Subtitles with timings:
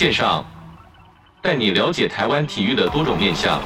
[0.00, 0.42] 线上，
[1.42, 3.60] 带你了解台湾体育的多种面向。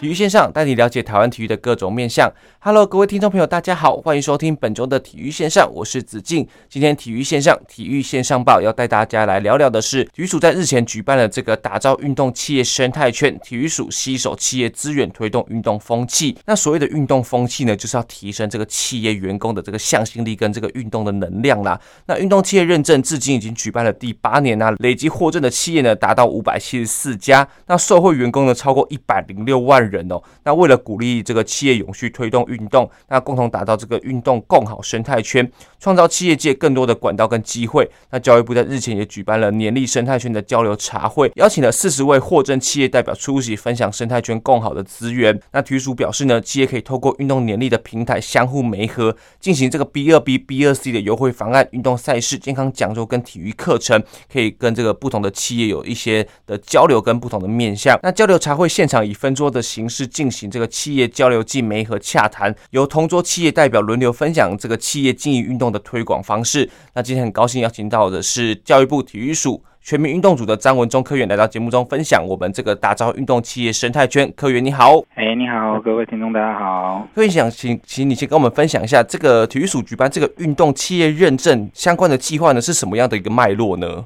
[0.00, 2.32] 体育线上带你了解台湾体育的各种面向。
[2.60, 6.48] Hello，各位听众朋友，大家好，欢迎收听本周的体育线上，我是子敬。
[6.70, 16.34] 今天体育线上，体育线上报要带大家来聊聊的是，体育署在日前举办了这个打造运动企业生态圈，体育署携手企业资源推动运动风气。
[16.46, 21.78] 那所谓的运动风气呢，就是要提升这个企业员工的这个向心力跟这个运动的能量啦。
[22.06, 29.89] 那运动企业认证至今已经举办了第八年啦，累计获证的企业呢达到五百七十四家，那受惠员工呢超过一百零六万人。
[29.90, 37.90] 人哦，那为了鼓励这个企业永续推动运动，那共同打造这个运动共好生态圈，创造企业界更多的管道跟机会。
[38.10, 45.38] 那教育部在日前也举办了年历生态圈的交流茶会，邀请了四十位获证企业代表出席，分享生态圈共好的资源。
[45.52, 54.02] 那体育署表示呢，企业可以透过运动年历的平台相互媒合，进行这个 B 二 B、B 二 C 的优惠方案、运动赛事、健康讲座跟体育课程，
[54.32, 57.98] 可以跟这个不同的企业有一些的交流跟不同的面向。
[58.02, 66.68] 那交流茶会现场以分桌的形形式进行这个企业交流暨媒合洽谈，由同桌企业代表轮流分享这个企业经营运动的推广方式。
[66.94, 74.30] 那今天很高兴邀请到的是教育部体育署全民运动组的张文忠科员来到节目中分享我们这个打造运动企业生态圈。
[74.36, 77.08] 科员你好，哎你好，各位听众大家好。
[77.14, 84.04] 科员想请请你先跟我们分享一下这个体育署举办这个运动企业认证相关的计划呢，是什么样的一个脉络呢？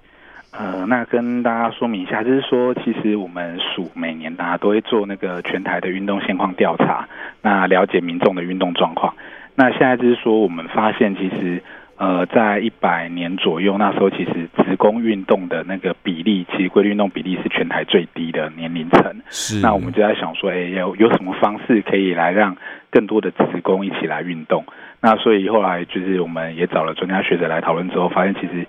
[0.57, 7.09] 呃，那跟大家说明一下，就是说，其实我们署每年大家都会做那个全台的运动现况调查，
[7.43, 9.13] 那了解民众的运动状况。
[9.57, 11.61] 那现在就是说，我们发现其实，
[11.97, 19.13] 呃，在一百年左右，那时候其实职工运动的那个比例，其实规律运动比例是全台最低的年龄层。
[19.31, 19.61] 是。
[19.61, 22.57] 那我们就在想说，哎，有有什么方式可以来让
[22.93, 24.65] 更多的职工一起来运动？
[25.01, 28.65] 那所以后来就是我们也找了专家学者来讨论之后，发现其实。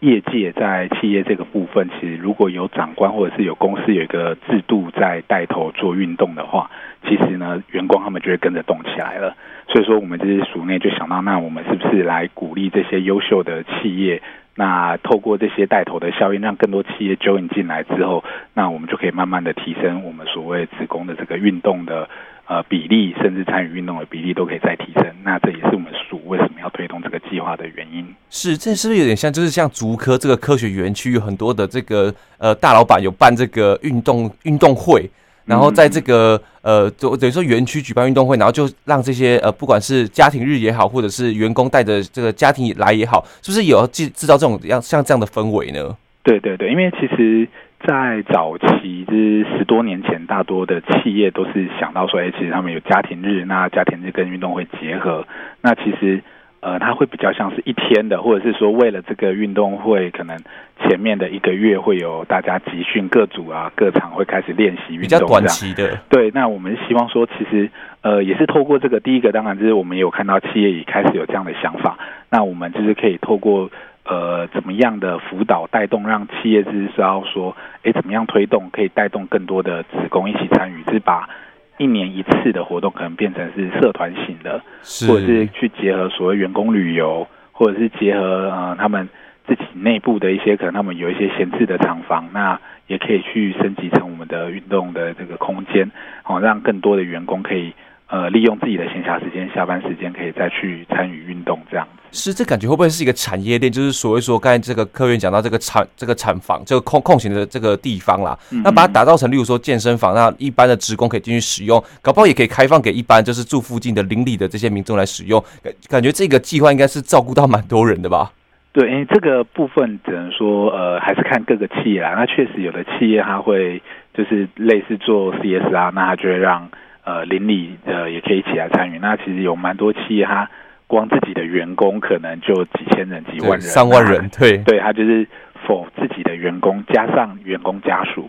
[0.00, 6.70] 业界在企业这个部分，其实如果有长官或者是有公司有一个制度在带头做运动的话，
[7.06, 9.36] 其实呢，员工他们就会跟着动起来了。
[9.66, 14.22] 所以说，我们这些署内就想到，那我们是不是来鼓励这些优秀的企业？
[14.54, 22.08] 那透过这些带头的效应，让更多企业 join 进来之后，那我们就可以慢慢的提升我们所谓职工的这个运动的。
[22.48, 28.02] 呃，比例甚至参与运动的比例都可以再提升，那这也是我们署为什么要推动这个计划的原因。
[28.30, 35.10] 是，这是不是有点像，就是像竹科这个科学园区有很多的这个呃大老板有办这个运动运动会，
[35.44, 45.94] 然后在这个呃就等于说园区举办运动会，然后就让这些呃不管是家庭日也好，或者是员工带着这个家庭来也好，是不是有制制造这种样像这样的氛围呢？
[46.22, 47.46] 对对对，因为其实。
[47.86, 55.24] 在早期，就是十多年前，大多的企业都是想到说，哎，其实他们有家庭日，那家庭日跟运动会结合，
[55.62, 56.20] 那其实，
[56.60, 60.36] 呃，它会比较像是一天的，或者是说，为了这个运动会，可能
[60.82, 65.96] 前面的一个月会有大家集训，各组啊、各场会开始练习运动，比较短期的。
[66.10, 67.70] 对，那我们希望说，其实，
[68.02, 71.96] 呃，也是透过这个，第一个当然就是我们也有看到企业也开始有这样的想法，
[72.28, 73.70] 那我们就是可以透过。
[74.08, 81.28] 呃，怎么样的辅导带动，让企业知道说，哎，怎么样推动可以带动更多的职工一起参与，是把
[81.76, 84.62] 一年一次的活动可能变成是社团型的，
[85.06, 89.08] 或者是去结合所谓员工旅游，或者是结合呃他们
[89.46, 95.90] 自己内部的一些可能他们有一些闲置的厂房，那也可以去升级成我们的运动的这个空间，
[96.22, 97.74] 好让更多的员工可以。
[98.10, 101.97] 呃，利用自己的闲暇时间、下班时间，可以再去参与运动，这样子。
[102.10, 103.70] 是，这感觉会不会是一个产业链？
[103.70, 115.42] 就是所谓说，刚才这个科员讲到这个产这个产房，这个空空闲的这个地方啦，嗯嗯，那把它打造成，例如说健身房，那一般的职工可以进去使用，搞不好也可以开放给一般就是住附近的邻里的这些民众来使用。
[115.62, 118.32] 感感觉这个计划应该是照顾到蛮多人的吧？
[118.72, 122.14] 对，因为这个部分只能说，呃，还是看各个企业啦。
[122.16, 123.82] 那确实有的企业它会
[124.14, 126.68] 就是类似做 CSR，那它就会让。
[127.04, 128.98] 呃，邻里呃也可以一起来参与。
[128.98, 130.46] 那其实有蛮多企业，他
[130.88, 135.24] 光自己的员工可能就几千人、几万人、上万人，对对，他就是
[135.64, 138.28] for 自己的员工加上员工家属，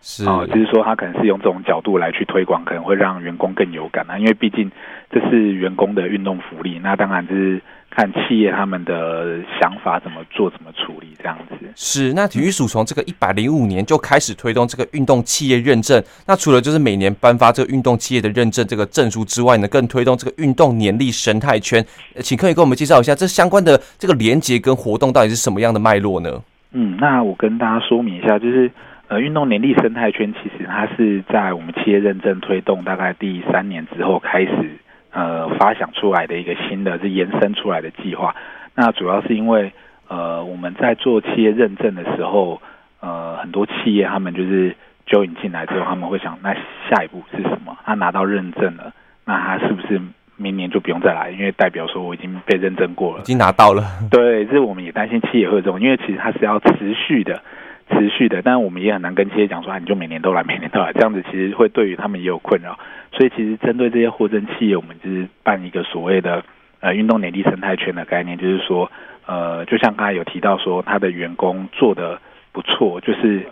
[0.00, 4.68] 是啊、呃，就是说他可能是用这种角度来去推广，可能会让员工更有感啊，因为毕竟
[5.08, 6.80] 这是员工的运动福利。
[6.82, 7.62] 那当然就是。
[7.90, 11.54] 看企业他们的想法怎么做，怎么处理这样子。
[11.74, 16.02] 是，那体育署从这个一百零五年就开始推动这个运动企业认证。
[16.26, 21.84] 那除了就是每年颁发这个运动企业的认证这个证书之外呢，更推动这个运动年历生态圈。
[22.20, 26.42] 请可以跟我们介绍一下这相关的这个连接跟活动到底是什么样的脉络呢？
[26.72, 28.70] 嗯，那我跟大家说明一下，就是
[29.08, 34.78] 呃，运动年历生态圈其实它是在我们企业认证推动大概第三年之后开始，
[35.10, 38.34] 呃，发想出来的一个新的是延伸出来的计划。
[38.74, 39.72] 那主要是因为，
[40.08, 42.60] 呃，我们在做企业认证的时候，
[43.00, 44.74] 呃，很多企业他们就是
[45.06, 47.76] join 进来之后，他们会想，那下一步是什么？
[47.84, 48.92] 他拿到认证了，
[49.24, 50.00] 那他是不是
[50.36, 51.30] 明年就不用再来？
[51.30, 53.82] 因为代表说我已经被认证过了，已经拿到了。
[54.10, 57.42] 对，这我们也担心企业会有这种，因为其实它是要持续的。
[57.90, 62.78] 持续的，但我们也很难跟企业讲说，啊，你就每年都来，每年都来，这样子其实会对于他们也有困扰。
[63.12, 66.44] 所以其实针对这些货真企业，我们就是办一个所谓的
[66.80, 68.90] 呃运动年历生态圈的概念，就是说，
[69.26, 72.20] 呃，就像刚才有提到说，他的员工做的
[72.52, 73.46] 不错，就是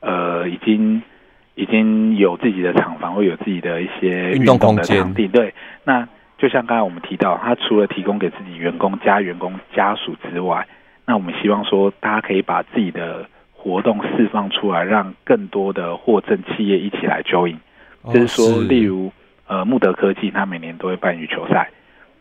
[0.00, 1.02] 呃已经
[1.54, 5.28] 已经有自己的厂房，会有自己的一些运动的场地。
[5.28, 5.52] 对，
[5.84, 6.08] 那
[6.38, 10.66] 就像刚才我们提到，他除了提供给自己员工加员工家属之外，
[11.06, 13.28] 那我们希望说，大家可以把自己的
[13.62, 17.56] 活动释放出来，让更多的获赠企业一起来 join。
[18.12, 19.12] 就是说，例如
[19.46, 21.70] 呃，穆德科技，他每年都会办羽球赛。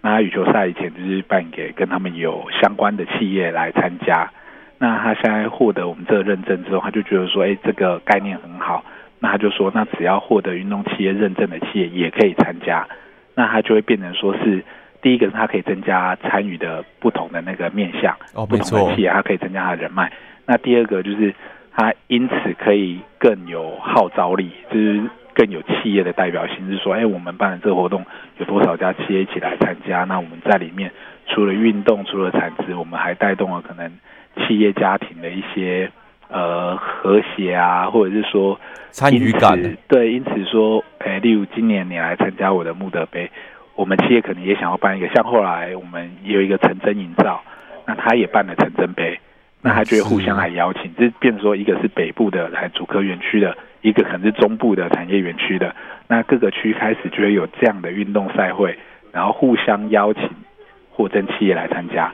[0.01, 4.29] 那羽球赛以前就是办给跟他们有相关的企业来参加。
[4.77, 8.83] 那他现在获得我们这个认证之后，他就觉得说，哎，这个概念很好。
[9.19, 12.87] 那他就说，那只要获得运动企业认证的企业也可以参加。
[13.33, 14.63] 那他就会变成说是
[15.01, 18.15] 第一个，他可以增加参与的不同的那个面向。
[18.33, 20.11] 哦，不同的企业，他可以增加他的人脉。
[20.51, 21.33] 那第二个就是，
[21.71, 25.01] 他因此可以更有号召力，就是
[25.33, 28.05] 更有企业的代表性，就是说，哎，我们办的这个活动
[28.37, 30.03] 有多少家企业一起来参加？
[30.03, 30.91] 那我们在里面
[31.27, 33.89] 除了运动，除了产值，我们还带动了可能
[34.39, 35.89] 企业家庭的一些
[36.27, 38.59] 呃和谐啊，或者是说
[38.89, 39.57] 参与感。
[39.87, 43.31] 对，因此说，哎，例如今年你来参加我的穆德杯，
[43.73, 47.41] 我们企业可能也想要办一个，像后来我们有一个成真营造，
[47.85, 49.17] 那他也办了成真杯。
[49.61, 55.75] 那他就会互相来邀请，这变成说，一个是北部的来主科园区的，一个可能是中部的产业园区的，
[56.07, 58.77] 那各个区开始就会有这样的运动赛会，
[59.11, 60.23] 然后互相邀请
[60.89, 62.11] 货真企业来参加。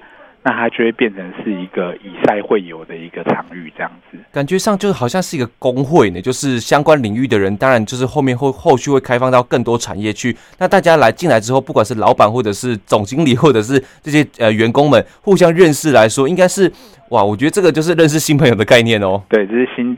[0.48, 10.34] 那它就会变成是一个以赛会友的一个场域，这样子，感觉上就好像是一个工会呢，就是相关领域的人，当然就是后面会后续会开放到更多产业去。
[10.58, 16.72] 那大家来进来之后，不管是老板或者是总经理，或者是这些呃员工们互相认识来说，应该是
[17.10, 19.22] 哇，我觉得这个就是认识新朋友的概念哦。
[19.28, 19.98] 对，这是新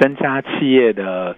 [0.00, 1.36] 增加企业的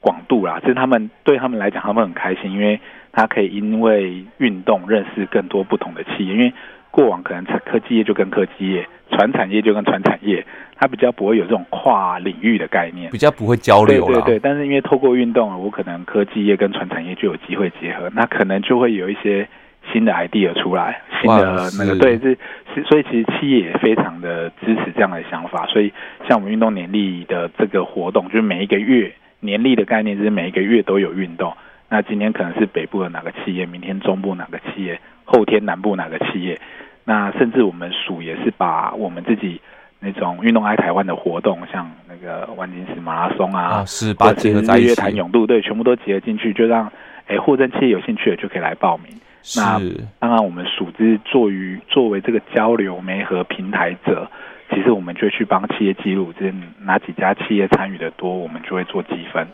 [0.00, 2.80] 广度啦，这是他们对他们来讲，他们很开心，因为
[3.12, 6.54] 他可以因为运动认识更多不同的企业，因为。
[6.98, 14.04] 过往可能科技业就跟科技业，传产业就跟传产业，它比较不会有这种跨领域的概念，比较不会交流。
[14.06, 19.46] 对对对，但是因为透过运动，我可能科技业跟传产业就有机会结合，那可能就会有一些
[19.92, 22.36] 新的 idea 出来，新的那个对，是
[22.74, 25.66] 是，所以其实企业也非常的支持这样的想法。
[25.66, 25.92] 所以
[26.28, 31.54] 像我们运动年历的这个活动，就是每一个月年历的概念，就是每一个月都有运动。
[31.88, 36.60] 那今天可能是北部的哪个企业，明天中部哪个企业，后天南部哪个企业。
[37.08, 39.58] 那甚至我们署也是把我们自己
[39.98, 46.92] 那种运动爱台湾的活动，像那个万金石马拉松啊，啊是把结合在一起，日月潭泳渡，对，全部都结合进去，就让
[47.26, 49.06] 哎货真企业有兴趣的就可以来报名。
[49.42, 49.80] 是那
[50.18, 54.30] 当然我们署之作于作为这个交流媒和平台者，
[54.68, 59.48] 其实我们就去帮企业记录，就是哪几家企业参与的多，我们就会做积分。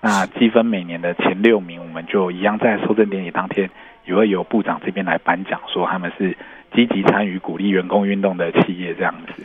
[0.00, 3.70] 那积分每年的前六名，我们就一样在收证典礼当天
[4.06, 6.36] 也会由部长这边来颁奖，说他们是。
[6.76, 9.42] 积极参与鼓励员工运动的企业这样子，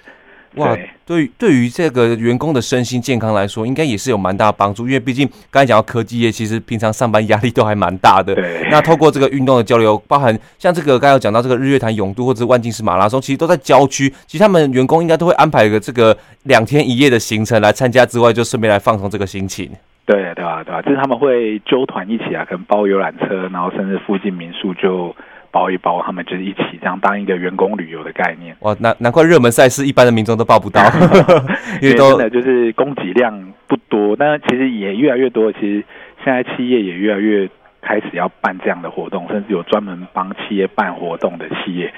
[0.55, 4.85] 哇，对对于这个员工的身心健康来说，应该也是有蛮大的帮助。
[4.85, 8.35] 因为毕竟刚才讲到科技业，其实平常上班压力都还蛮大的。
[8.35, 14.13] 对，那透过这个运动的交流，包含像这个刚才有讲到这个日月潭永渡或者是万金石马拉松，其实都在郊区。
[14.27, 19.71] 其实他们员工应该都会安排一个这个两天一夜的行程来参加之外，就顺便来放松这个心情。
[20.05, 20.61] 对对吧？
[20.65, 20.81] 对吧？
[20.81, 25.15] 就是他们会揪团一起啊，可能包游览车，然后甚至附近民宿就。
[25.51, 28.55] 包一包，他们就是一起这样当一个员工旅游的概念。
[28.61, 30.81] 哇，难难怪热门赛事一般的民众都报不到，
[31.81, 34.15] 因为真的就是供给量不多。
[34.15, 35.83] 但其实也越来越多，其实
[36.23, 37.49] 现在企业也越来越
[37.81, 41.93] 开始要办这样的活动，甚至有专门帮企业办活动的企业。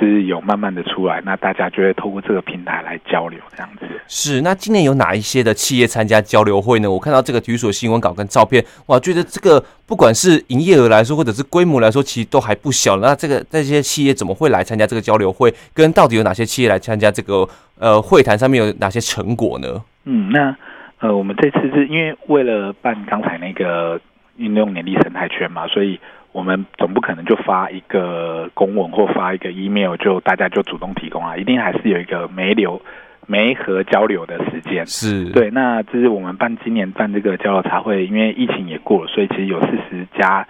[0.00, 3.86] 就是有慢慢的出来，那大家就会透过这个平台来交流，这样子。
[4.06, 6.88] 是，那今年有哪一些的企业参加交流会呢？
[6.88, 12.96] 我看到这个体育所新闻稿跟照片，哇，觉得这个不管是营业额来说，或者是规模来说，其实都还不小。
[12.98, 15.52] 那这个这些企业怎么会来参加这个交流会？
[15.74, 17.48] 跟到底有哪些企业来参加这个
[17.80, 19.82] 呃会谈上面有哪些成果呢？
[20.04, 20.56] 嗯，那
[21.00, 24.00] 呃，我们这次是因为为了办刚才那个
[24.36, 25.98] 运动年历生态圈嘛，所以。
[26.32, 32.80] 我们总不可能就发一个公文或发一个 email 就大家就主动提供啊，一定还是有一个媒流
[33.26, 34.86] 媒和交流的时间。
[34.86, 40.46] 是对，那这是我们办今年办这个交流茶会，因为疫情也过了，所以其实有四十家，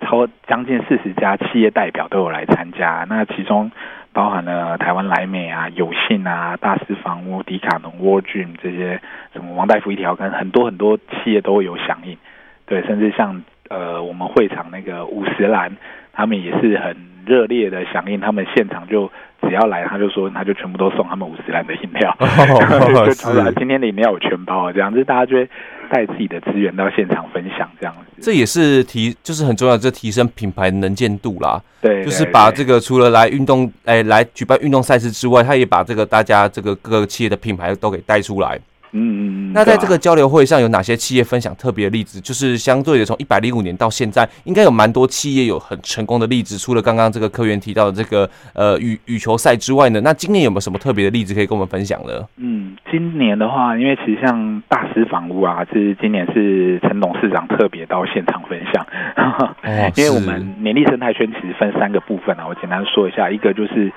[0.00, 3.04] 超将近四十家企业代表都有来参加。
[3.08, 3.70] 那其中
[4.12, 9.00] 包含了台湾莱美啊、友信啊、大师房屋、迪卡侬、World Gym 这些，
[9.32, 12.16] 什么王大夫一条根，很多很多企业都有响应。
[12.64, 15.76] 对，甚至像呃我们会场那个五十岚，
[16.12, 16.96] 他们也是很
[17.26, 19.10] 热烈的响应，他们现场就。
[19.42, 22.16] 只要来，他就说，他就全部都送他们五十岚的饮料，
[23.06, 25.48] 就出来今天的饮料有全包，这样子大家就会
[25.90, 28.22] 带自己的资源到现场分享，这样子。
[28.22, 31.62] 这也是提，就是很重要，这提升品牌能见度啦。
[31.82, 38.58] 对，就是把这个除了来运动，哎，来举办运动赛事之外，他也把这个大家这个各个企业的品牌都给带出来。
[38.96, 42.20] 嗯嗯嗯，那在这个交流会上有哪些企业分享特别的例子？
[42.20, 46.56] 就是相对的，从一百零五年到现在，应该有蛮多企业有很成功的例子。
[46.56, 52.12] 除了刚刚这个科员提到的这个呃羽羽球赛之外呢，那今年有没有什么特别的例子可以跟我们分享呢？
[52.38, 58.86] 嗯，今年的话，因为其实像大师房屋啊，是今年是陈董事长特别到现场分享，
[59.16, 59.54] 哦、
[59.96, 63.92] 因为我们年历生态圈其实分三个部分啊，我简单说一下，一个就是。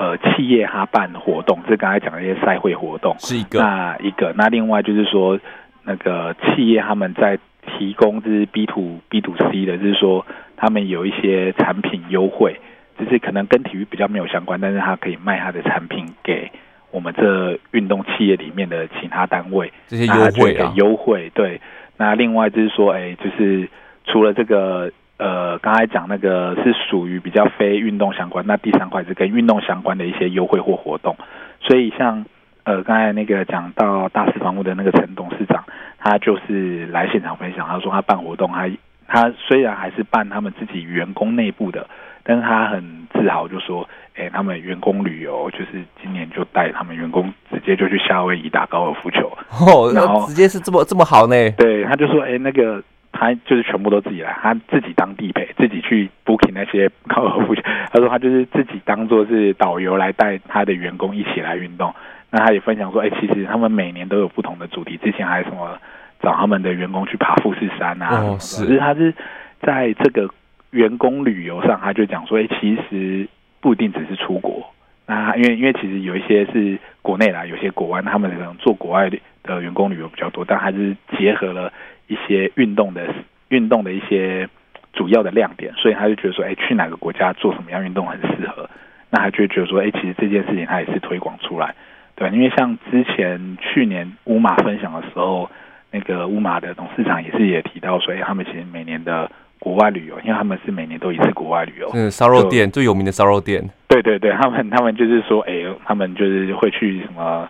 [0.00, 5.38] 呃，企业他办活动，这刚才讲的一些赛会活动是一个，那一个，那另外就是说，
[5.84, 10.24] 那个企业他们在提供就是 B to B to C 的，就是说
[10.56, 12.58] 他们有一些产品优惠，
[12.98, 16.50] 就是可能跟体育比较没有相关，但是他可以卖他的产品给
[16.90, 21.60] 我们这运动企业里面的其他单位，这些优惠啊，优惠对。
[21.98, 23.68] 那另外就是说，哎，就是
[24.06, 24.90] 除了这个。
[25.20, 31.14] 呃，刚才讲那个是属于比较非运动相关，那第三块是跟运动相关的一些优惠或活动。
[31.60, 32.24] 所以像
[32.64, 35.62] 呃刚才那个讲到大师房屋的那个陈董事长，
[35.98, 38.66] 他就是来现场分享，他说他办活动，他
[39.06, 41.86] 他虽然还是办他们自己员工内部的，
[42.22, 43.86] 但是他很自豪，就说，
[44.16, 51.36] 哎，他们员工旅游就是今年就带他们员工直接就去夏威夷打高尔夫球，哦，然后直接是这么这么好呢？
[51.58, 52.82] 对，他就说，哎，那个。
[53.12, 57.62] 他就是全部都自己来，他自己当地陪，自己去 booking 那些 高尔夫球。
[57.62, 61.92] 他说他就是自己当做是导游来带他的员工一起来运动。
[62.30, 64.96] 那他也分享说，哎、欸，其实他们每年都有不同的主题。
[64.98, 65.76] 之前还有什么
[66.22, 68.22] 找他们的员工去爬富士山啊？
[68.22, 68.78] 哦，是。
[68.78, 69.12] 他是
[69.60, 70.28] 在这个
[70.70, 73.26] 员工旅游上，他就讲说，哎、欸，其实
[73.60, 74.64] 不一定只是出国。
[75.06, 79.10] 那因为因为其实有一些是国内啦，有些国外，他们可能做国外
[79.42, 81.72] 的员工旅游比较多，但还是结合了。
[82.10, 83.06] 一些运动的
[83.50, 84.48] 运动的一些
[84.92, 88.68] 主要的亮点，所以他就觉得说，哎，去哪个国家做什么样运动很适合，
[89.10, 91.72] 那他就觉得说，哎，其实这件事情他也是推广出来，
[92.16, 95.48] 对，因为像之前去年乌马分享的时候，
[95.92, 105.52] 那个乌马的董事长也是也提到说，哎，他们其实每年的国外旅游，因为他们是每年都一次国外旅游，嗯，烧肉店最有名的烧肉店，对对对，他们他们就是说，哎，
[105.84, 107.48] 他们就是会去什么。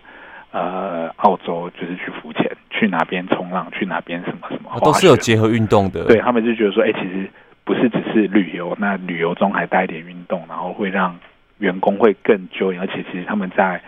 [0.51, 6.05] 呃，澳洲就是去浮潜，去哪边冲浪，去哪边什么什么，都是有结合运动的。
[6.05, 7.29] 对，他们就觉得说，哎、欸，其实
[7.63, 11.17] 不是只是旅游，那旅游中还带一点运动，然后会让
[11.59, 13.81] 员工会更 joy，而且其实他们在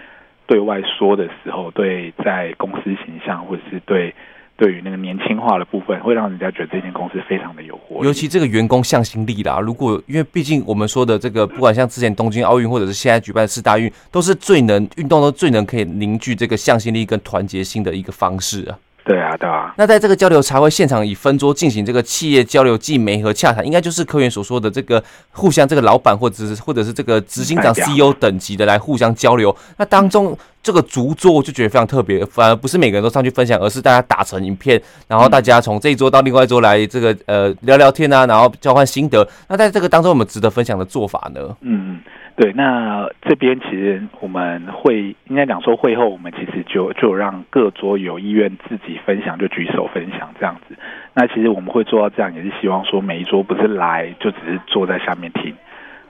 [0.48, 4.14] 对外说的时候，对在公司形象或者是对。
[4.56, 8.08] 对于那个年轻化的部分，会让人家觉得这间公司非常的有活力。
[8.08, 18.78] 尤其这个员工向心力啦，如果因为毕竟我们说的这个，不管像之前东京奥运，或者是现在举办的四大运，都是最能运动，都最能可以凝聚这个向心力跟团结性的一个方式啊。
[19.06, 19.74] 对啊，对啊。
[19.78, 29.56] 那在这个交流茶会现场，以分桌进行这个企业交流暨媒和洽谈，应该就是科员所说的这个互相这个老板或者是或者是这个执行长 CEO 等级的来互相交流。
[29.78, 39.28] 那当中这个逐桌我就觉得非常特别，反而不是每个人都上去分享，而是大家打成一片，然后大家从这一桌到另外一桌来这个呃聊聊天啊，然后交换心得。
[39.50, 41.42] 那在这个当中，有没有值得分享的做法呢？
[41.60, 42.00] 嗯。
[42.36, 50.76] 对，那这边其实我们会应该讲说，会后我们其实就就让各桌有意愿自己分享就举手分享这样子。
[51.14, 55.54] 那其实我们会做到这样，也是希望说每一桌不是来就只是坐在下面听，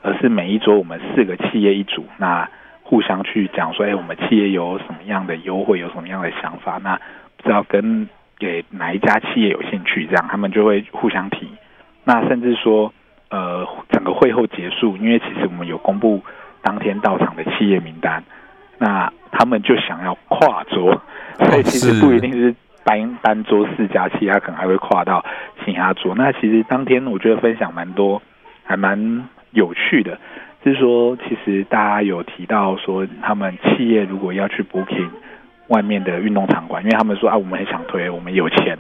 [0.02, 2.50] 而是每一桌我们四个企业一组，那
[2.84, 6.96] 互相去讲说，哎，我们企业有什么样的优惠，有什么样的想法，那
[7.36, 8.08] 不知道跟
[8.40, 11.50] 给哪一家企业有兴趣，这样他们就会互相提。
[12.06, 12.94] 那甚至说。
[13.34, 16.22] 呃，整个会后结束，因为其实我们有公布
[16.62, 18.24] 当天到场的企业名单，
[18.78, 21.02] 那他们就想要跨桌，
[21.40, 25.26] 所以其实不一定是单单桌四家企业，他可能还会跨到
[25.66, 26.14] 其他桌。
[26.16, 28.22] 那其实当天我觉得分享蛮多，
[28.64, 30.20] 还蛮有趣的，
[30.64, 35.10] 就是说其实大家有提到说，他们企业如果要去 booking
[35.70, 38.78] 外面的运动场馆，因为他们说啊，我们很想推，我们有钱。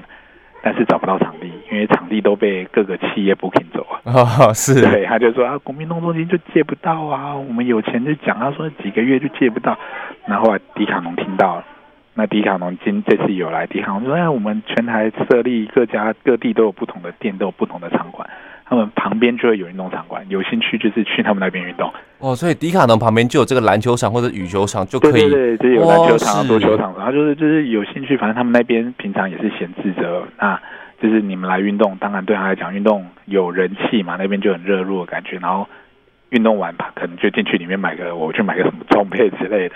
[0.66, 4.00] 但是找不到场地，因为场地都被各个企业 booking 走了。
[4.10, 4.82] 哦，是。
[4.82, 9.78] 对，他就说啊，国民运动中心就借不到啊，我们有钱就讲，他说几个月就借不到。
[10.26, 11.66] 然后，后来迪卡侬听到了，
[12.14, 18.26] 那迪卡侬今这次有来，迪卡侬说，哎，我们全台设立各家各地都有不同的店，都有不同的场馆。
[18.74, 21.94] 他们旁边就会有运动场馆，有兴趣就是去他们那边运动。
[22.18, 25.12] 哦，所以迪卡侬旁边就有这个篮球场或者羽球场就可以。
[25.12, 30.24] 对对对，就有篮球场、足球场，然后就是就是有兴趣，反正他们那边平常也是闲置着。
[30.40, 30.60] 那
[31.00, 35.38] 就是你们来运动，当然对他来讲，运动有人气嘛，那边就很热络的感觉。
[35.38, 35.68] 然后
[36.30, 39.76] 运动完吧，可能就进去里面买个，我去买个什么装备之类的。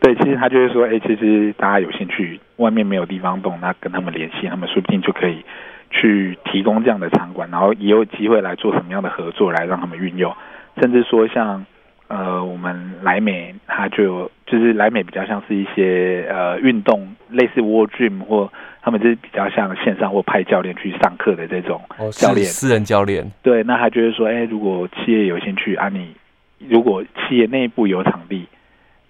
[0.00, 5.44] 对，其实他就是说，哎，其实大家有兴趣，外面没有地方动，那跟他们联系，他们说不定就可以。
[5.92, 10.34] 去提供这样的场馆，然后也有机会来做什么样的合作，来让他们运用，
[10.80, 11.64] 甚至说像
[12.08, 18.50] 呃，我们莱美，它就有就是莱美比较像是一些呃运动，类似 World Gym 或
[18.82, 21.80] 他们就是比较像线上或派教练去上课的这种
[22.10, 23.30] 教练，私人教练。
[23.42, 26.14] 对，那他就是说，哎，如果企业有兴趣啊，你
[26.58, 28.48] 如果企业内部有场地。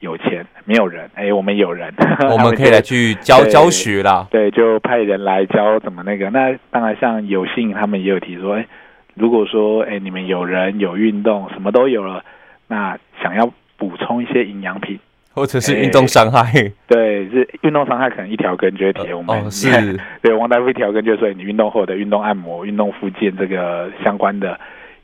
[0.02, 1.94] 有钱没有人，哎，我们有人，
[2.28, 4.26] 我们可以来去教教学啦。
[4.32, 6.28] 对，就派人来教怎么那个。
[6.30, 8.66] 那当然，像有幸他们也有提说，哎，
[9.14, 12.24] 如果说哎你们有人有运动，什么都有了，
[12.66, 14.98] 那想要补充一些营养品，
[15.34, 16.50] 或者是运动伤害，
[16.88, 19.38] 对，是运动伤害可能一条根就会提我们。
[19.38, 19.70] 哦，是，
[20.20, 24.58] 对，王大夫一条根就说你运动后的运动按摩、运动复健这个相关的。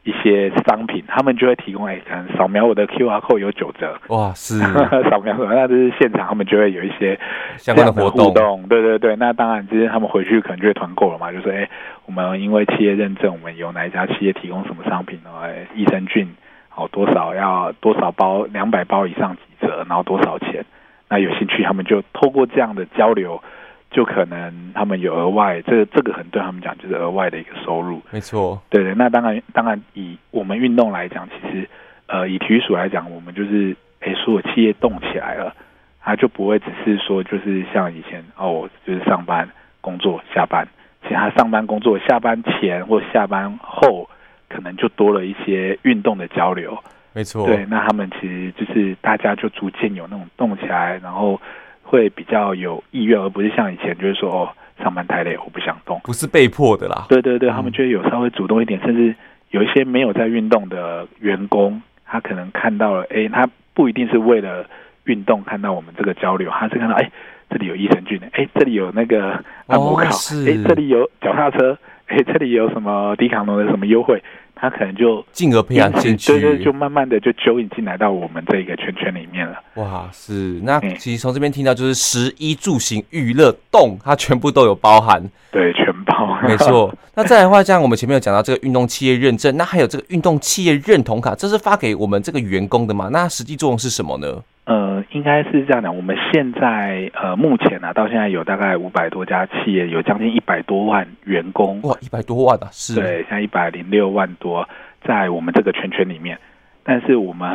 [0.09, 3.95] 一些商品，他们就会提供哎，可能扫描我的 QR code 有九折。
[4.09, 4.59] 哇，是
[5.11, 7.19] 扫描，那就是现场他们就会有一些
[7.59, 8.29] 相关的活动。
[8.29, 11.69] 互动对对对，那当然，就是他们回去可能就会团购了嘛，就说哎，
[12.07, 16.27] 我们因为企业认证，我们有哪一家企业提供什么商品哦，哎，益生菌，
[16.71, 20.65] 好多少要多少包，两百包以上几折，然后多少钱？
[21.11, 23.43] 那有兴趣，他们就透过这样的交流。
[23.91, 28.03] 就可能他们有额外，这个这个很对他们讲就是额外的一个收入。
[28.11, 28.95] 没错，对对。
[28.95, 31.67] 那当然，当然以我们运动来讲，其实
[32.07, 35.55] 呃，以体育署来讲，我们就是诶，所有企业动起来了，
[36.03, 39.49] 他就不会只是说就是像以前哦，就是上班
[39.81, 40.69] 工作下班，
[41.03, 44.09] 其实他上班工作下班前或下班后，
[44.51, 46.77] 可能就多了一些运动的交流。
[47.15, 47.65] 没错，对。
[47.65, 51.41] 那他们其实就是大家就逐渐有那种动起来，然后。
[51.89, 57.07] 会比较有意愿，而不是像以前就是说哦，上班太累，我不想动，不是被迫的啦。
[57.09, 59.15] 对对对，他们觉得有稍微主动一点，嗯、甚至
[59.53, 64.67] 有一些没有在运动的员工，他可能看到了，哎，他不一定是为了
[65.05, 67.11] 运动看到我们这个交流，他是看到哎，
[67.49, 70.11] 这里有益生菌，哎，这里有那个按摩卡，
[70.45, 74.23] 哎、哦，这里有脚踏车，哎，这里有什么迪卡侬的什么优惠。
[74.61, 79.55] 他可能就进而培养进去，对对，就慢慢的就揪引进来到我们这一个圈圈里面了。
[79.75, 86.93] 哇，是那其实从这边听到就是食衣住行娱乐动，它全部都有包含，对，全包， 没错。
[87.15, 93.09] 那再来的话，像我们前面有讲到这个运动企业认证，那还有这个运动企业认同卡，这是发给我们这个员工的吗？
[93.13, 94.43] 那实际作用是什么呢？
[94.69, 95.97] 呃，应该是这样讲。
[95.97, 101.81] 我们现在呃，目前呢、啊，到现在有大概五百多家企业，有将近一百多万员工。
[101.85, 102.69] 哇，一百多万啊！
[102.71, 104.69] 是，对，像一百零六万多
[105.03, 106.39] 在我们这个圈圈里面。
[106.83, 107.51] 但是我们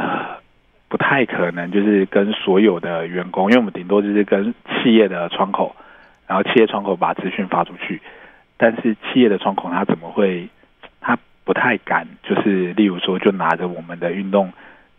[0.89, 5.76] 不太可能就是跟所有的员工，因为我们顶多就是跟企业的窗口，
[6.26, 8.02] 然后企业窗口把资讯发出去。
[8.58, 10.49] 但是企业的窗口他怎么会？
[10.99, 14.52] 他不太敢，就是例如说，就拿着我们的运动。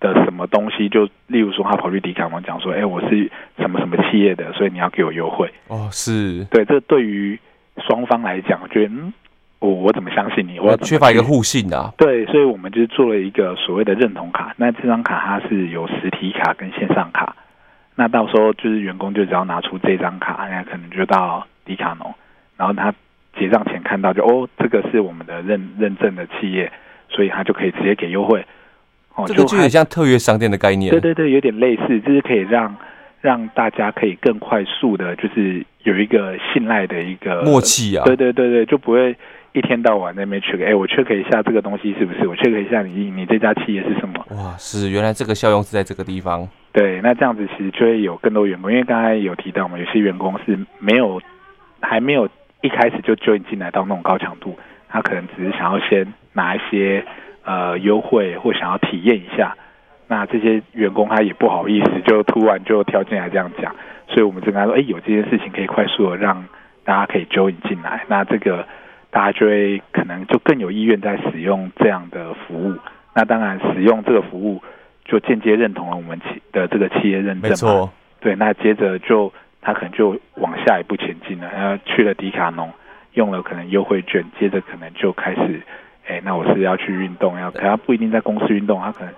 [0.04, 0.88] 的什么东西？
[0.90, 6.64] 就例如说，他跑去迪卡侬讲说：“哎，我是什么什么企业的，所以你要给我优惠。”哦，是对。
[6.66, 7.38] 这对于
[7.88, 9.12] 双方来讲，我觉得嗯，
[9.60, 10.60] 我我怎么相信你？
[10.60, 11.90] 我缺乏一个互信啊。
[11.96, 14.52] 对，所以我们就做了一个所谓的认同卡。
[14.58, 17.34] 那这张卡它是有实体卡跟线上卡。
[17.96, 22.12] 那到时候就是员工就只要拿出这张卡，那可能就到迪卡侬，
[22.56, 22.92] 然后他
[23.38, 26.70] 结账前看到就哦，这个是我们的认认证的企业，
[27.08, 28.44] 所以他就可以直接给优惠。
[29.16, 30.90] 哦，这个就有点像特约商店的概念。
[30.90, 32.74] 对对对，有点类似，就是可以让
[33.20, 38.04] 让大家可以更快速的，就是有一个信赖的一个默契啊。
[38.04, 39.16] 对对对对，就不会
[39.52, 42.26] 一天到晚在那边 check，哎，我 check 一下这个东西是不是？
[42.26, 44.26] 我 check 一下你你这家企业是什么？
[44.30, 46.48] 哇，是原来这个效用是在这个地方。
[46.72, 51.22] 对，那这样子其实就会有更多员工，因为刚才有提到嘛，有些员工是没有
[51.80, 52.28] 还没有
[52.62, 57.04] 一开始就 join 进来到那种高强度，他可能只是想要先拿一些。
[57.44, 59.56] 呃，优惠或想要体验一下，
[60.08, 63.74] 那这些员工他也不好意思，就突然就跳进来这样讲，
[64.08, 66.44] 所以我们就跟他说，哎，有这件事情可以快速的让
[66.84, 68.66] 大家可以 join 进来，那这个
[69.10, 72.74] 大家就会可能就更有意愿在使用这样的服务。
[73.14, 74.62] 那当然，使用这个服务
[75.04, 77.48] 就间接认同了我们企的这个企业认证嘛。
[77.48, 77.90] 没错。
[78.20, 82.72] 对，那接着就他可能就往下一步前进了，然后去了迪卡侬，
[83.12, 85.62] 用了可能优惠券，接着可能就开始，
[86.06, 89.12] 哎，那我是要去运动，要可他不一定在公司运动，他可能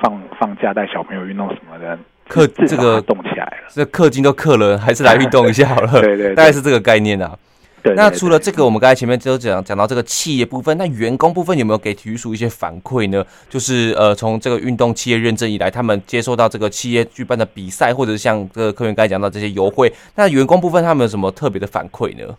[0.00, 7.36] 放放假带小朋友运动什么的，氪这个动起来了，这氪金都氪了，还是来运动一下好了， 对，对对，大概是这个概念啊。
[7.82, 13.24] 对，那除了这个，我们刚才前面都讲讲到这个企业部分，那员工部分有没有给体育署一些反馈呢？
[13.48, 22.34] 就是呃，从这个运动企业认证以来，他们接受到这个企业举办的比赛，或者是像这个科员刚才讲到这些优惠，那员工部分他们有什么特别的反馈呢？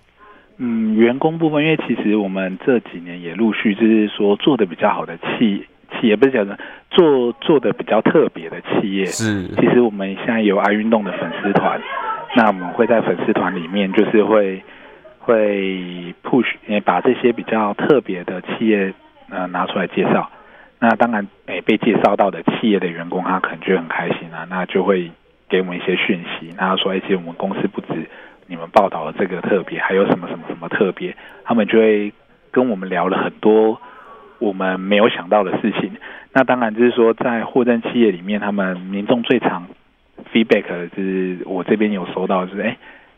[0.57, 5.65] 嗯，员工部分，因为其实我们这几年也陆续就是说做的比较好的企
[5.99, 6.57] 企业，不是讲的
[6.89, 9.47] 做做的比较特别的企业，是。
[9.55, 11.79] 其实我们现在有爱运动的粉丝团，
[12.35, 14.63] 那我们会在粉丝团里面就是会。
[15.19, 18.93] 会 push 也把这些比较特别的企业
[19.29, 20.31] 呃拿出来介绍，
[20.79, 25.11] 那当然诶被介绍到的企业的员工他可能就很开心啊，那就会
[25.49, 28.09] 给我们一些讯息，那他说哎，其实我们公司不止
[28.47, 32.11] 你们报道的这个特别，还有什么什么什么特别，他们就会
[32.51, 33.79] 跟我们聊了很多
[34.39, 35.91] 我们没有想到的事情。
[36.33, 39.67] 那当然就是说在货真企业里面，他们民众最常
[40.33, 42.77] feedback 的就是我这边有收到就是哎。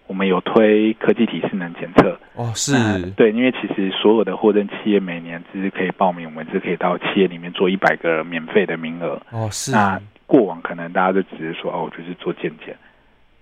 [0.09, 2.73] 我们有推科技体适能检测哦，是
[3.11, 9.71] 对，因为其实所有的货真企业每年只是可以报名，我们是可以到企业里面做一百个免费的名额哦，是。
[9.71, 12.75] 那过往可能大家都只是说哦，我就是做健检，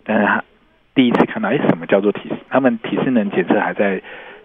[0.03, 0.43] 但是他
[0.97, 2.29] 第一次看到，哎，什么叫做体？
[2.49, 4.01] 他们体适能检测还在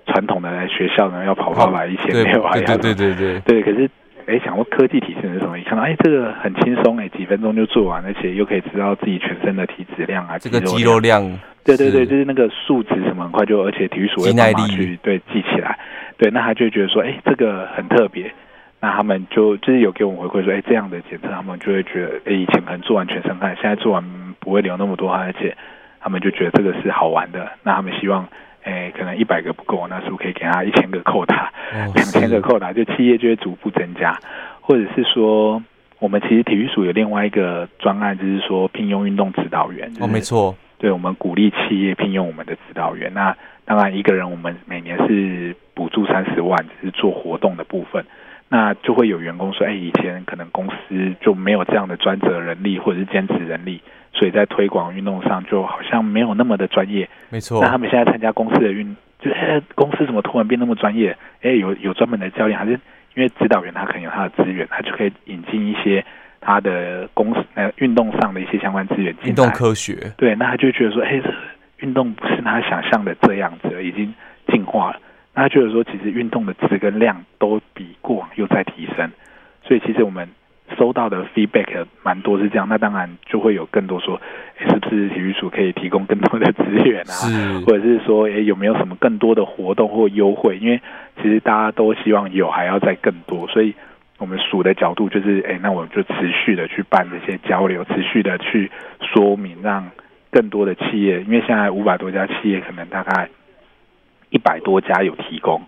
[0.07, 3.89] 传统的学校呢，要跑跑来一千六，对对对对对，对，可是。
[4.25, 5.59] 哎，想过科技体适能是什么？
[5.59, 11.21] 一看到哎，这个很轻松，哎，几分钟就做完，而且又可以知道自己全身的体脂量啊，这个肌肉量，
[11.65, 15.77] 对对对，就是那个数值什么很快就，而且体育署会帮忙去对记起来，
[16.19, 18.33] 对，那他就觉得说，哎，这个很特别，
[18.79, 24.05] 那他们就就是有给我们回馈说，哎，这样的检测，他们就会觉得，哎，以前可能做完全身汗，现在做完
[24.39, 25.53] 不会流那么多汗，而且
[26.03, 28.27] 他们就觉得这个是好玩的，那他们希望。
[28.65, 31.53] 诶，可能一百个不够，那是不是可以给他一千个扣打，
[31.97, 34.17] 两千个扣打，就企业就会逐步增加，
[34.61, 35.61] 或者是说，
[35.99, 39.93] 我们其实体育署有另外一个专案，就是说聘用运动指导员。
[39.99, 43.13] 哦，没错，对，我们鼓励企业聘用我们的指导员。
[43.13, 48.05] 那当然，一个人我们每年是补助三十万，只是做活动的部分。
[48.53, 53.81] 那就会有员工说，哎，以前可能公司就没有这样的专责人力或者是兼职人力。
[54.15, 57.63] 所以在推广运动上就好像没有那么的专业，没错。
[57.63, 61.17] 那他们现在参加公司的运，就哎，公司怎么突然变那么专业？
[61.41, 62.73] 哎，有有专门的教练，还是
[63.15, 66.05] 因为指导员他可能有他的资源，他就可以引进一些
[66.43, 69.17] 他的公司呃运动上的一些相关资源。
[69.25, 71.33] 运动科学，对，那他就觉得说，哎，这
[71.79, 74.15] 运动不是他想象的这样子，已经
[74.49, 75.01] 进化了。
[75.35, 79.11] 那他觉得说，其实运动的质跟量都比过往又在提升，
[79.63, 80.29] 所以其实我们。
[80.79, 84.19] 收到的 feedback 蛮多是这样，那当然就会有更多说，
[84.59, 87.61] 是不是体育署可以提供更多的资源啊？
[87.67, 90.57] 或者是说，诶，有没有什么更多的活动或优惠？
[90.57, 90.81] 因为
[91.21, 93.47] 其实大家都希望有，还要再更多。
[93.49, 93.75] 所以
[94.17, 99.91] 我们署的角度就是，诶，那我们就持续的去办这些交流，持续的去说明，让
[100.31, 103.29] 更多的企业，因为现在五百多家企业，可能大概
[104.33, 105.63] 一百多家有提供。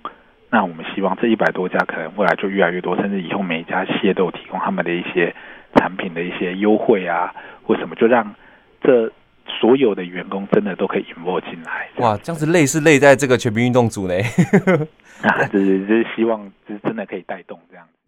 [0.50, 5.34] 那我们希望这一百多家可能未来就越来越多，甚至以后每一家企业都有提供他们的一些
[5.74, 8.34] 产品的一些优惠啊，或什么，就让
[8.80, 9.10] 这
[9.48, 11.88] 所有的员工真的都可以 involve 进来。
[11.96, 14.14] 哇，这样子累是累在这个全民运动组呢？
[15.26, 17.84] 啊，就是就是希望就是真的可以带动这样。
[17.86, 18.03] 是，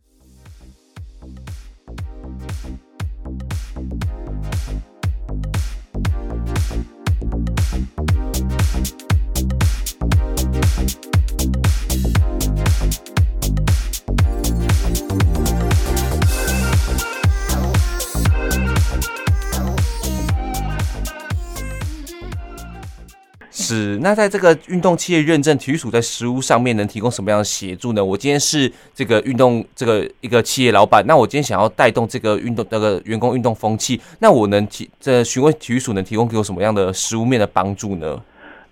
[24.06, 28.04] 那在这个运动企业认证，体育署在实务上面能提供什么样的协助呢？
[28.04, 38.22] 我今天是这个运动这个一个企业老板，那我今天想要带动这个运动那个员工运动风气，那我能提这询问体育署能提供给我什么样的实务面的帮助呢？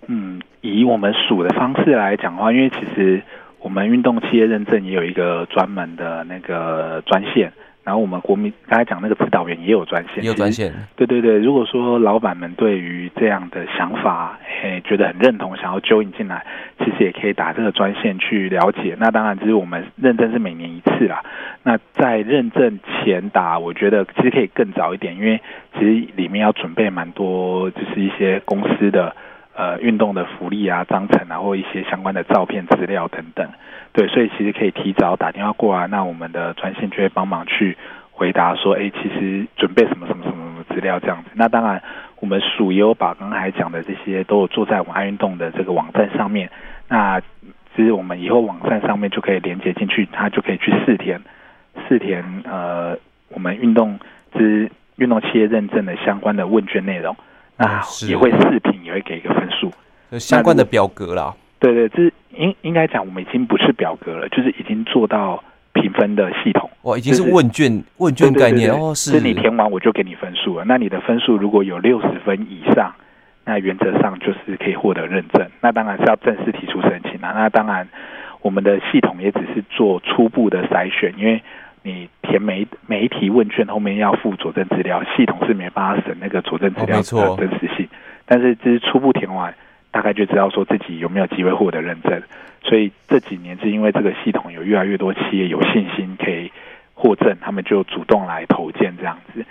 [0.07, 3.21] 嗯，以我们署的方式来讲的话，因为其实
[3.59, 7.51] 我们运动企业认证也有一个专门的那个专线。
[7.85, 10.73] 然后我们国民刚才讲那个指导员也有专线，也有专线。
[10.95, 16.43] 对对对，如果说老板们对于这样的想法，诶，觉得很认同，想要 join 进来，
[16.79, 18.95] 其实也可以打这个专线去了解。
[18.99, 21.23] 那当然，就是我们认证是每年一次啦。
[21.61, 25.39] 那在认证前打，我觉得其实可以更早一点，因为
[25.75, 29.15] 其实里面要准备蛮多，就是一些公司的。
[29.55, 33.49] 呃，运动的福利啊、章程啊，或一些相关的照片资料等等，
[33.93, 37.77] 对，所以其实可以提早打电话过来，那我们的专线就会帮忙去
[38.11, 41.29] 回答说，哎，其实准备什么什么什么什么资料这样子。
[41.33, 41.81] 那当然，
[42.19, 46.49] 我们署也有把刚才讲的这些都有做在我们爱运动的这个网站上面。
[46.89, 47.21] 那
[47.75, 51.21] 其实我们以后网站上面就可以连接进去，他就可以去试填
[51.87, 52.97] 试填呃
[53.29, 53.99] 我们运动
[54.33, 57.15] 之运动企业认证的相关的问卷内容，
[57.57, 59.33] 那也会视频，也会给一个
[60.11, 61.33] 相关的表格啦。
[61.59, 66.69] 对对，这是应应该讲，我们已经不是表格了，就是已经做到评分的系统。
[66.83, 69.11] 哇，已经是问卷、就是、问卷概念哦，是。
[69.11, 72.93] 是你填完我就给你分数了，那你的分数如果有六十分以上，
[73.45, 75.47] 那原则上就是可以获得认证。
[75.61, 77.31] 那当然是要正式提出申请啊。
[77.33, 77.87] 那当然，
[78.41, 81.41] 我们的系统也只是做初步的筛选，因为
[81.83, 87.85] 你填每每一题问卷后面要附佐证资料，系统是没办法审那个佐证资料的真实性。
[87.85, 87.89] 哦、
[88.25, 89.24] 但是这是初步填
[90.05, 92.21] 概就知道说自己有没有机会获得认证，
[92.63, 96.51] 所以这几年是因为这个系统有越来越多企业有信心可以
[96.93, 99.43] 获证，他们就主动来投件这样子。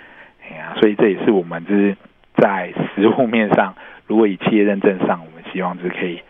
[0.47, 1.95] 哎呀，所以这也是我们就是
[2.37, 3.75] 在实务面上，
[4.07, 6.21] 如果以企业认证上，我们希望是可以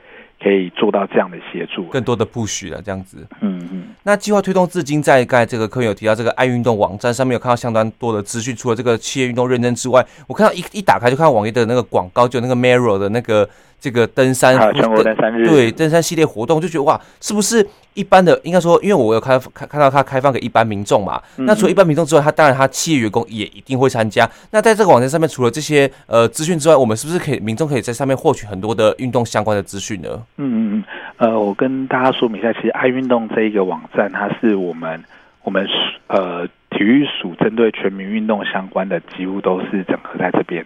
[0.41, 3.27] 可以做到这样的协助，更多的布许了这样子。
[3.41, 3.83] 嗯嗯。
[4.03, 13.49] 那计划推动至今，在刚才这个课有提到这个爱运动网站上面有看到相当多的资讯，除了这个企业运动认证之外，我看到一一打开就看到网页的那个广告，就那个 Merrell 的那个。
[13.85, 18.35] 这个登山，啊、全国登山日对登山系列活动，就觉得哇，是不是一般的？
[18.43, 21.21] 应该说，因为我有开看看到它开放给一般民众嘛。
[21.37, 24.27] 嗯、那除了一般民众之外，他当然他企业员工也一定会参加。
[24.49, 30.09] 那在这个网站上面，除了这些呃资讯之外，我们是不是可以民众可以在上面获取很多的运动相关的资讯呢？
[30.37, 30.83] 嗯嗯嗯。
[31.17, 34.99] 呃，我跟大家说明一下，其实爱运动这一个网站，它是我们
[35.43, 35.63] 我们
[36.07, 40.65] 呃体育署针对全民运动相关的，几乎都是整合在这边。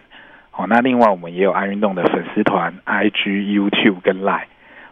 [0.60, 4.44] 哦，那另外我们也有爱运动的粉丝团、IG、YouTube 跟 Line。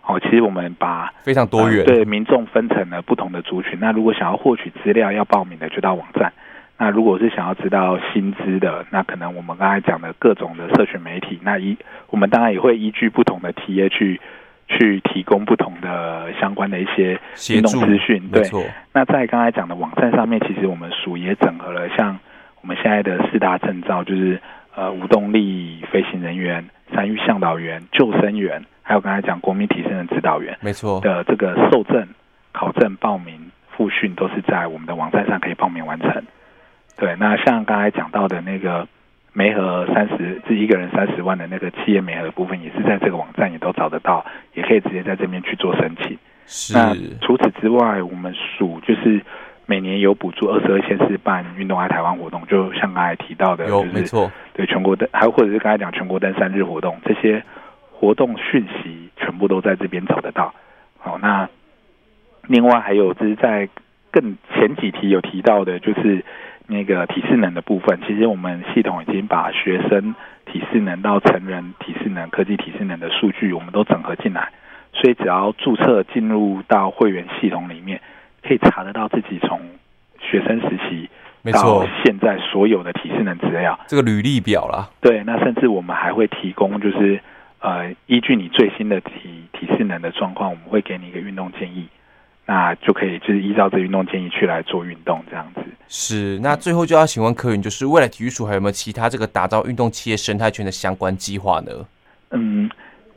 [0.07, 3.78] 哦，其实我们把非常多元、呃、对民众分成了不同的族群。
[3.78, 6.33] 那如果想要获取资料、要报名的，就到网站。
[6.78, 11.76] 那如果是想要知道薪资的，那可能我们刚才讲的各种的社群媒体，那一
[12.09, 14.18] 我们当然也会依据不同的 TA 去
[14.66, 17.20] 去提供不同的相关的一些
[17.54, 18.26] 运动资讯。
[18.33, 18.42] 对，
[18.94, 22.18] 那在刚才讲的网站上面，其实我们署也整合了像
[22.62, 24.40] 我们现在的四大证照，就是。
[24.79, 26.64] 呃，无动力飞行人员、
[26.95, 32.07] 山域向导员、救生员，还有刚才讲国民体适能指导员，没错的这个受证、
[32.53, 36.23] 考证、报名、复训都是在我们的网站上可以报名完成。
[36.97, 38.87] 对，那像刚才讲到的那个
[39.33, 46.17] 媒合三十，这一个人三十万的那个企业媒合的部分，也是在这个网站也都找得到，也可以直接在这边去做申请。
[46.47, 46.73] 是。
[46.73, 49.21] 那除此之外，我们属就是。
[49.70, 57.44] 每年有补助二十二县市办运动爱台湾活动，就像刚才提到的，有没错，对全国登，还有或者是刚才讲全国登山日活动，这些
[57.92, 60.54] 活动讯息全部都在这边找得到。
[60.96, 61.46] 好，那
[62.46, 63.68] 另外还有就是在
[64.11, 66.24] 更前几题有提到的，就是
[66.66, 68.00] 那个体适能的部分。
[68.07, 70.14] 其实我们系统已经把学生
[70.46, 74.48] 体适能到成人体适能、科技体适能的数据，我们都整合进来，
[74.94, 78.00] 所以只要注册进入到会员系统里面。
[78.42, 79.61] 可以查得到自己从
[80.20, 81.09] 学生时期
[81.53, 84.88] 到现在所有的体适能资料，这个履历表啦。
[85.01, 87.20] 对，那甚至我们还会提供，就是
[87.61, 89.12] 呃，依据你最新的体
[89.53, 91.87] 体适能的状况，我们会给你一个运动建议，
[92.44, 95.62] 那就可以就是依照这运动建议去来做运动这样子。
[95.88, 101.72] 是，那最后就要请问科云，就是未来体育署还有没有其他这个打造运动企业生态圈的相关计划呢？
[102.31, 102.68] 嗯，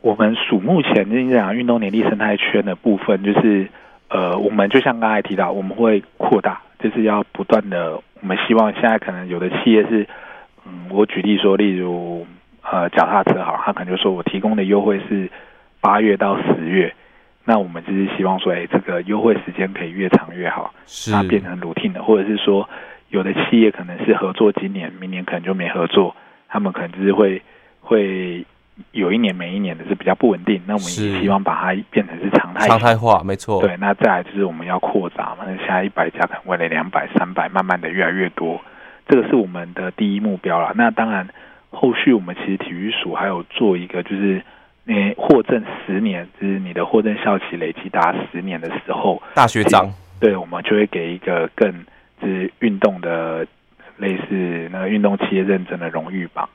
[0.01, 3.67] 我们署目前就是讲运动年历生态圈的部分，就是。
[4.13, 7.95] 呃，我们就像刚才提到，我们会扩大，就是要不断的。
[7.95, 10.05] 我们希望现在可能有的企业是，
[10.65, 12.27] 嗯，我举例说，例如
[12.61, 15.29] 呃，脚踏车好，他可能就说我提供的优惠是
[15.79, 16.93] 八月到十月，
[17.45, 22.69] 那我们就是希望说，哎，这个优惠时间可以越长越好，是它变成 routine 的，或者是说，
[23.11, 26.13] 有的企业可能是合作今年，明年可能就没合作，
[26.49, 27.41] 他们可能就是会
[27.79, 28.45] 会。
[28.93, 33.61] 有一年没一年的是比较不稳定，那我们也希望把它变成是常态常态化，没错。
[33.61, 38.59] 对，那再来就是我们要扩展嘛，那现在一百家可能未来两百、三百，慢慢的越来越多，
[39.07, 40.73] 这个是我们的第一目标了。
[40.75, 41.27] 那当然，
[41.69, 44.41] 后续我们其实体育署还有做一个，就是
[44.85, 51.71] 你获证十年，就是你的获证效期累积达十年的时候，大学长，对，我们就会给一个更
[52.21, 53.45] 就是运动的
[53.97, 56.49] 类似那个运动企业认证的荣誉榜。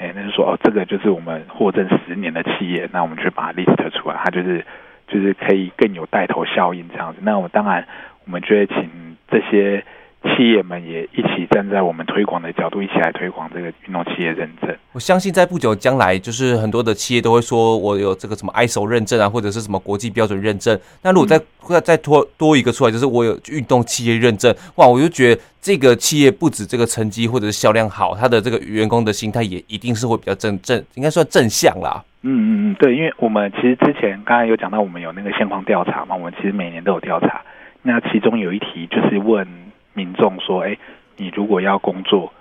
[0.00, 4.64] 哎，那就说哦，这个就是我们获证十年的企业，那我们去把它 list 出来，它就是
[5.06, 7.18] 就是可以更有带头效应这样子。
[7.20, 7.86] 那我当然，
[8.24, 8.88] 我们就会请
[9.28, 9.84] 这些
[10.22, 14.74] 企业们也一起站在我们推广的角度，一起来推广这个运动企业认证。
[14.92, 20.78] 我相信在不久将来，就是很多的企业都会说我有这个什么 ISO 认证啊，或者是什么国际标准认证。
[21.02, 25.40] 那如果再再再多多一个出来，就是我有运动企业认证，哇，我就觉得。
[25.62, 32.02] 这个企业不止这个成绩或者是销量好，他的这个员工的心态也一定是会比较正正，应该算正向啦。
[32.22, 37.42] 嗯嗯嗯，对，因为我们其实之前刚才有讲到，我们有那个现况调查嘛，我们其实每年都有调查。
[37.82, 39.46] 那其中有一题就是问
[39.94, 40.76] 民众说：“哎，
[41.16, 42.32] 你如果要工作，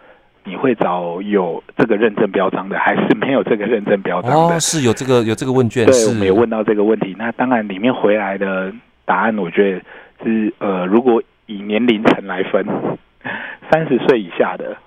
[0.44, 7.16] 你会找有这个认证标章的，还是没有这个认证标章的？”哦，是有这个有这个问卷，对，是我们有问到这个问题。
[7.18, 8.72] 那当然里面回来的
[9.06, 9.82] 答案，我觉得
[10.24, 12.66] 是呃，如果以年龄层来分，
[13.72, 14.78] 三十岁以下的。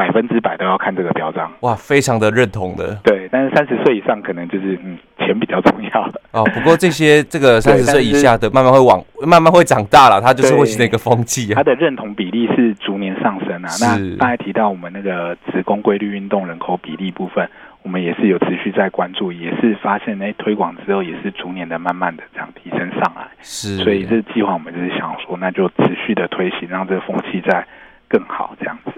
[0.00, 2.98] 百分之百都要看这个标章哇，非常的认同的。
[3.04, 6.42] 对，但是三十岁以上可能就是嗯，钱比较重要了哦。
[6.54, 11.56] 不过这些这个三十岁以下的慢慢会往慢慢会长大了，它就是会形成一个风气啊。
[11.56, 13.68] 它的认同比例是逐年上升啊。
[13.78, 17.46] 那刚才提到我们那个职工规律运动人口比例部分，
[17.82, 23.28] 我们也是有持续在关注，也是发现哎，推广之后也是逐年的慢慢的这样提升上来。
[23.42, 27.66] 是，所以这计划我们就是想说，那就持续的推行，让这个风气再
[28.10, 28.90] 更好这样子。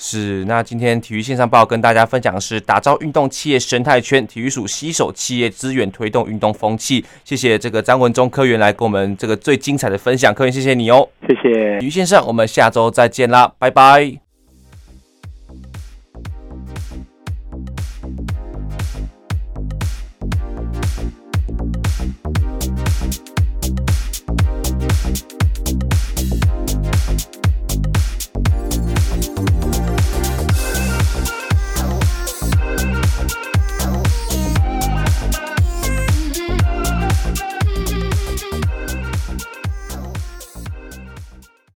[0.00, 7.04] 是，那今天体育线上报跟大家分享的是打造运动企业生态圈，体育署携手企业资源推动运动风气。
[7.24, 11.80] 谢谢这个张文忠科员来跟我们这个最精彩的分享，科员谢谢你哦，谢谢。
[11.80, 14.27] 体育线上，我们下周再见啦，拜拜。